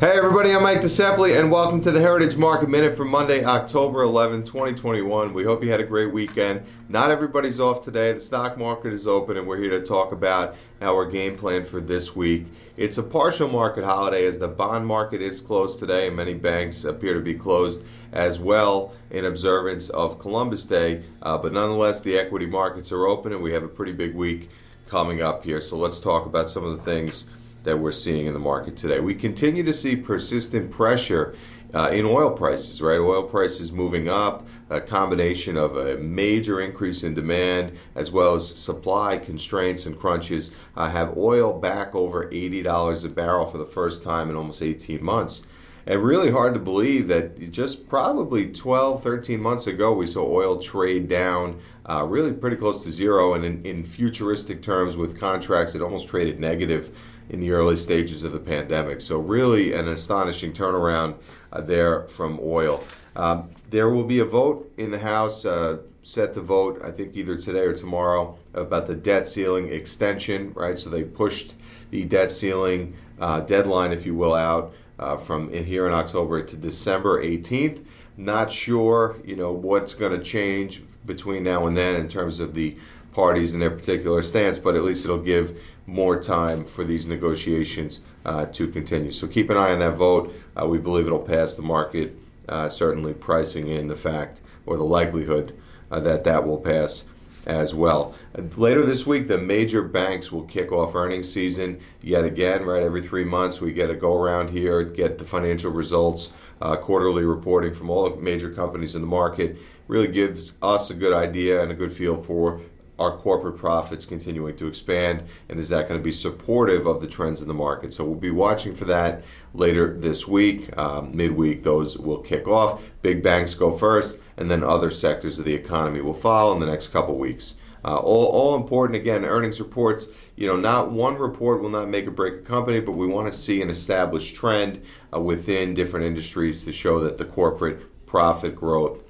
Hey 0.00 0.10
everybody, 0.10 0.50
I'm 0.50 0.64
Mike 0.64 0.80
DeSepoli 0.80 1.38
and 1.38 1.52
welcome 1.52 1.80
to 1.82 1.92
the 1.92 2.00
Heritage 2.00 2.36
Market 2.36 2.68
Minute 2.68 2.96
for 2.96 3.04
Monday, 3.04 3.44
October 3.44 4.02
11, 4.02 4.42
2021. 4.44 5.32
We 5.32 5.44
hope 5.44 5.62
you 5.62 5.70
had 5.70 5.78
a 5.78 5.84
great 5.84 6.12
weekend. 6.12 6.66
Not 6.88 7.12
everybody's 7.12 7.60
off 7.60 7.84
today. 7.84 8.12
The 8.12 8.18
stock 8.18 8.58
market 8.58 8.92
is 8.92 9.06
open 9.06 9.36
and 9.36 9.46
we're 9.46 9.58
here 9.58 9.70
to 9.70 9.82
talk 9.82 10.10
about 10.10 10.56
our 10.82 11.08
game 11.08 11.36
plan 11.36 11.64
for 11.64 11.80
this 11.80 12.16
week. 12.16 12.46
It's 12.76 12.98
a 12.98 13.04
partial 13.04 13.46
market 13.46 13.84
holiday 13.84 14.26
as 14.26 14.40
the 14.40 14.48
bond 14.48 14.84
market 14.84 15.22
is 15.22 15.40
closed 15.40 15.78
today 15.78 16.08
and 16.08 16.16
many 16.16 16.34
banks 16.34 16.82
appear 16.82 17.14
to 17.14 17.20
be 17.20 17.34
closed 17.34 17.84
as 18.12 18.40
well 18.40 18.94
in 19.12 19.24
observance 19.24 19.90
of 19.90 20.18
Columbus 20.18 20.64
Day. 20.64 21.04
Uh, 21.22 21.38
but 21.38 21.52
nonetheless, 21.52 22.00
the 22.00 22.18
equity 22.18 22.46
markets 22.46 22.90
are 22.90 23.06
open 23.06 23.32
and 23.32 23.44
we 23.44 23.52
have 23.52 23.62
a 23.62 23.68
pretty 23.68 23.92
big 23.92 24.16
week 24.16 24.50
coming 24.88 25.22
up 25.22 25.44
here. 25.44 25.60
So 25.60 25.76
let's 25.76 26.00
talk 26.00 26.26
about 26.26 26.50
some 26.50 26.64
of 26.64 26.76
the 26.76 26.82
things 26.82 27.26
that 27.64 27.78
we're 27.78 27.92
seeing 27.92 28.26
in 28.26 28.32
the 28.32 28.38
market 28.38 28.76
today. 28.76 29.00
We 29.00 29.14
continue 29.14 29.64
to 29.64 29.74
see 29.74 29.96
persistent 29.96 30.70
pressure 30.70 31.34
uh, 31.74 31.90
in 31.92 32.06
oil 32.06 32.30
prices, 32.30 32.80
right? 32.80 33.00
Oil 33.00 33.24
prices 33.24 33.72
moving 33.72 34.08
up, 34.08 34.46
a 34.70 34.80
combination 34.80 35.56
of 35.56 35.76
a 35.76 35.96
major 35.98 36.60
increase 36.60 37.02
in 37.02 37.14
demand 37.14 37.76
as 37.96 38.12
well 38.12 38.36
as 38.36 38.48
supply 38.48 39.18
constraints 39.18 39.84
and 39.84 39.98
crunches 39.98 40.54
uh, 40.76 40.88
have 40.88 41.16
oil 41.16 41.58
back 41.58 41.94
over 41.94 42.30
$80 42.30 43.04
a 43.04 43.08
barrel 43.08 43.50
for 43.50 43.58
the 43.58 43.66
first 43.66 44.04
time 44.04 44.30
in 44.30 44.36
almost 44.36 44.62
18 44.62 45.02
months. 45.02 45.46
And 45.86 46.02
really 46.02 46.30
hard 46.30 46.54
to 46.54 46.60
believe 46.60 47.08
that 47.08 47.50
just 47.50 47.88
probably 47.88 48.50
12, 48.50 49.02
13 49.02 49.38
months 49.38 49.66
ago, 49.66 49.92
we 49.92 50.06
saw 50.06 50.24
oil 50.24 50.58
trade 50.58 51.08
down 51.08 51.60
uh, 51.84 52.06
really 52.08 52.32
pretty 52.32 52.56
close 52.56 52.82
to 52.84 52.90
zero. 52.90 53.34
And 53.34 53.44
in, 53.44 53.66
in 53.66 53.84
futuristic 53.84 54.62
terms, 54.62 54.96
with 54.96 55.20
contracts, 55.20 55.74
it 55.74 55.82
almost 55.82 56.08
traded 56.08 56.40
negative 56.40 56.96
in 57.28 57.40
the 57.40 57.50
early 57.50 57.76
stages 57.76 58.24
of 58.24 58.32
the 58.32 58.38
pandemic. 58.38 59.00
So, 59.00 59.18
really, 59.18 59.72
an 59.72 59.88
astonishing 59.88 60.52
turnaround 60.52 61.16
uh, 61.52 61.60
there 61.60 62.02
from 62.04 62.38
oil. 62.42 62.84
Um, 63.16 63.50
there 63.70 63.88
will 63.88 64.04
be 64.04 64.18
a 64.18 64.24
vote 64.24 64.72
in 64.76 64.90
the 64.90 64.98
House 64.98 65.44
uh, 65.44 65.78
set 66.02 66.34
to 66.34 66.40
vote, 66.40 66.80
I 66.84 66.90
think, 66.90 67.16
either 67.16 67.36
today 67.36 67.60
or 67.60 67.74
tomorrow 67.74 68.38
about 68.52 68.86
the 68.86 68.94
debt 68.94 69.28
ceiling 69.28 69.72
extension, 69.72 70.52
right? 70.54 70.78
So, 70.78 70.90
they 70.90 71.02
pushed 71.04 71.54
the 71.90 72.04
debt 72.04 72.30
ceiling 72.30 72.96
uh, 73.20 73.40
deadline, 73.40 73.92
if 73.92 74.04
you 74.04 74.14
will, 74.14 74.34
out 74.34 74.74
uh, 74.98 75.16
from 75.16 75.52
in 75.52 75.64
here 75.64 75.86
in 75.86 75.92
October 75.92 76.42
to 76.42 76.56
December 76.56 77.22
18th. 77.22 77.84
Not 78.16 78.52
sure, 78.52 79.16
you 79.24 79.34
know, 79.34 79.52
what's 79.52 79.94
going 79.94 80.16
to 80.16 80.24
change 80.24 80.82
between 81.04 81.42
now 81.42 81.66
and 81.66 81.76
then 81.76 81.96
in 81.96 82.08
terms 82.08 82.40
of 82.40 82.54
the 82.54 82.76
parties 83.14 83.54
in 83.54 83.60
their 83.60 83.70
particular 83.70 84.22
stance, 84.22 84.58
but 84.58 84.74
at 84.74 84.82
least 84.82 85.04
it'll 85.04 85.18
give 85.18 85.58
more 85.86 86.20
time 86.20 86.64
for 86.64 86.84
these 86.84 87.06
negotiations 87.06 88.00
uh, 88.24 88.46
to 88.46 88.68
continue. 88.68 89.12
So 89.12 89.26
keep 89.26 89.50
an 89.50 89.56
eye 89.56 89.72
on 89.72 89.78
that 89.78 89.96
vote. 89.96 90.34
Uh, 90.60 90.66
we 90.66 90.78
believe 90.78 91.06
it'll 91.06 91.20
pass 91.20 91.54
the 91.54 91.62
market, 91.62 92.16
uh, 92.48 92.68
certainly 92.68 93.14
pricing 93.14 93.68
in 93.68 93.88
the 93.88 93.96
fact 93.96 94.40
or 94.66 94.76
the 94.76 94.84
likelihood 94.84 95.56
uh, 95.90 96.00
that 96.00 96.24
that 96.24 96.46
will 96.46 96.58
pass 96.58 97.04
as 97.46 97.74
well. 97.74 98.14
Later 98.56 98.84
this 98.84 99.06
week, 99.06 99.28
the 99.28 99.38
major 99.38 99.82
banks 99.82 100.32
will 100.32 100.44
kick 100.44 100.72
off 100.72 100.94
earnings 100.94 101.30
season 101.30 101.80
yet 102.00 102.24
again, 102.24 102.64
right? 102.64 102.82
Every 102.82 103.06
three 103.06 103.24
months, 103.24 103.60
we 103.60 103.72
get 103.72 103.90
a 103.90 103.94
go 103.94 104.16
around 104.16 104.50
here, 104.50 104.82
get 104.82 105.18
the 105.18 105.24
financial 105.24 105.70
results, 105.70 106.32
uh, 106.62 106.76
quarterly 106.76 107.24
reporting 107.24 107.74
from 107.74 107.90
all 107.90 108.08
the 108.08 108.16
major 108.16 108.50
companies 108.50 108.94
in 108.94 109.02
the 109.02 109.06
market. 109.06 109.58
Really 109.88 110.08
gives 110.08 110.56
us 110.62 110.88
a 110.88 110.94
good 110.94 111.12
idea 111.12 111.62
and 111.62 111.70
a 111.70 111.74
good 111.74 111.92
feel 111.92 112.22
for 112.22 112.62
our 112.98 113.16
corporate 113.16 113.56
profits 113.56 114.06
continuing 114.06 114.56
to 114.56 114.66
expand, 114.66 115.24
and 115.48 115.58
is 115.58 115.68
that 115.70 115.88
going 115.88 115.98
to 115.98 116.04
be 116.04 116.12
supportive 116.12 116.86
of 116.86 117.00
the 117.00 117.06
trends 117.06 117.42
in 117.42 117.48
the 117.48 117.54
market? 117.54 117.92
So 117.92 118.04
we'll 118.04 118.14
be 118.14 118.30
watching 118.30 118.74
for 118.74 118.84
that 118.84 119.22
later 119.52 119.98
this 119.98 120.28
week. 120.28 120.76
Um, 120.78 121.16
midweek, 121.16 121.62
those 121.62 121.98
will 121.98 122.18
kick 122.18 122.46
off. 122.46 122.82
Big 123.02 123.22
banks 123.22 123.54
go 123.54 123.76
first, 123.76 124.18
and 124.36 124.50
then 124.50 124.62
other 124.62 124.90
sectors 124.90 125.38
of 125.38 125.44
the 125.44 125.54
economy 125.54 126.00
will 126.00 126.14
follow 126.14 126.52
in 126.52 126.60
the 126.60 126.66
next 126.66 126.88
couple 126.88 127.18
weeks. 127.18 127.56
Uh, 127.84 127.96
all, 127.96 128.26
all 128.26 128.56
important 128.56 128.96
again 128.96 129.26
earnings 129.26 129.60
reports 129.60 130.08
you 130.36 130.46
know 130.46 130.56
not 130.56 130.90
one 130.90 131.16
report 131.16 131.60
will 131.60 131.68
not 131.68 131.86
make 131.86 132.06
or 132.06 132.10
break 132.10 132.32
a 132.32 132.38
company 132.38 132.80
but 132.80 132.92
we 132.92 133.06
want 133.06 133.30
to 133.30 133.38
see 133.38 133.60
an 133.60 133.68
established 133.68 134.34
trend 134.34 134.82
uh, 135.12 135.20
within 135.20 135.74
different 135.74 136.06
industries 136.06 136.64
to 136.64 136.72
show 136.72 136.98
that 136.98 137.18
the 137.18 137.26
corporate 137.26 138.06
profit 138.06 138.56
growth 138.56 139.03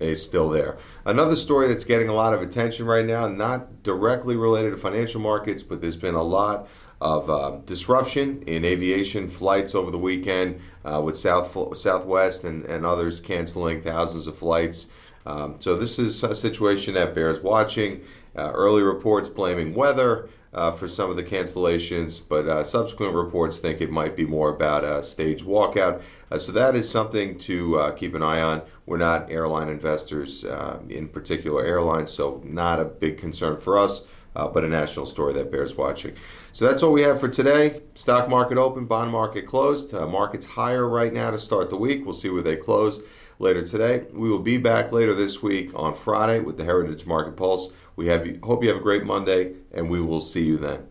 is 0.00 0.24
still 0.24 0.48
there. 0.48 0.78
Another 1.04 1.36
story 1.36 1.68
that's 1.68 1.84
getting 1.84 2.08
a 2.08 2.14
lot 2.14 2.34
of 2.34 2.42
attention 2.42 2.86
right 2.86 3.04
now, 3.04 3.28
not 3.28 3.82
directly 3.82 4.36
related 4.36 4.70
to 4.70 4.76
financial 4.76 5.20
markets, 5.20 5.62
but 5.62 5.80
there's 5.80 5.96
been 5.96 6.14
a 6.14 6.22
lot 6.22 6.68
of 7.00 7.30
uh, 7.30 7.58
disruption 7.64 8.42
in 8.46 8.64
aviation 8.64 9.28
flights 9.28 9.74
over 9.74 9.90
the 9.90 9.98
weekend 9.98 10.60
uh, 10.84 11.00
with 11.02 11.16
South 11.16 11.56
Southwest 11.76 12.44
and, 12.44 12.64
and 12.64 12.84
others 12.84 13.20
canceling 13.20 13.82
thousands 13.82 14.26
of 14.26 14.36
flights. 14.36 14.88
Um, 15.24 15.56
so 15.60 15.76
this 15.76 15.98
is 15.98 16.22
a 16.24 16.34
situation 16.34 16.94
that 16.94 17.14
bears 17.14 17.40
watching. 17.40 18.02
Uh, 18.36 18.52
early 18.52 18.82
reports 18.82 19.28
blaming 19.28 19.74
weather 19.74 20.28
uh, 20.52 20.72
for 20.72 20.88
some 20.88 21.10
of 21.10 21.16
the 21.16 21.22
cancellations, 21.22 22.20
but 22.26 22.48
uh, 22.48 22.64
subsequent 22.64 23.14
reports 23.14 23.58
think 23.58 23.80
it 23.80 23.90
might 23.90 24.16
be 24.16 24.24
more 24.26 24.48
about 24.48 24.84
a 24.84 25.02
stage 25.02 25.44
walkout. 25.44 26.02
Uh, 26.30 26.38
so 26.38 26.52
that 26.52 26.74
is 26.74 26.90
something 26.90 27.38
to 27.38 27.78
uh, 27.78 27.90
keep 27.92 28.14
an 28.14 28.22
eye 28.22 28.40
on. 28.40 28.62
We're 28.86 28.98
not 28.98 29.30
airline 29.30 29.68
investors 29.68 30.44
uh, 30.44 30.80
in 30.88 31.08
particular 31.08 31.64
airlines, 31.64 32.10
so 32.10 32.42
not 32.44 32.80
a 32.80 32.84
big 32.84 33.18
concern 33.18 33.60
for 33.60 33.78
us. 33.78 34.04
Uh, 34.36 34.46
but 34.46 34.64
a 34.64 34.68
national 34.68 35.06
story 35.06 35.32
that 35.32 35.50
bears 35.50 35.76
watching. 35.76 36.14
So 36.52 36.66
that's 36.66 36.84
all 36.84 36.92
we 36.92 37.02
have 37.02 37.18
for 37.18 37.28
today. 37.28 37.80
Stock 37.96 38.28
market 38.28 38.58
open, 38.58 38.86
bond 38.86 39.10
market 39.10 39.44
closed. 39.44 39.92
market's 39.92 40.46
higher 40.46 40.88
right 40.88 41.12
now 41.12 41.32
to 41.32 41.38
start 41.38 41.68
the 41.68 41.76
week. 41.76 42.04
We'll 42.04 42.14
see 42.14 42.30
where 42.30 42.42
they 42.42 42.56
close 42.56 43.02
later 43.40 43.66
today. 43.66 44.04
We 44.12 44.28
will 44.28 44.38
be 44.38 44.58
back 44.58 44.92
later 44.92 45.14
this 45.14 45.42
week 45.42 45.72
on 45.74 45.94
Friday 45.94 46.38
with 46.38 46.58
the 46.58 46.64
Heritage 46.64 47.06
Market 47.06 47.36
Pulse. 47.36 47.72
We 47.96 48.06
have 48.06 48.24
hope 48.42 48.62
you 48.62 48.68
have 48.68 48.78
a 48.78 48.82
great 48.82 49.04
Monday, 49.04 49.54
and 49.72 49.90
we 49.90 50.00
will 50.00 50.20
see 50.20 50.44
you 50.44 50.58
then. 50.58 50.86